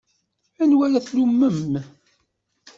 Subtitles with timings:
[0.61, 1.71] Anwa ara tlummem?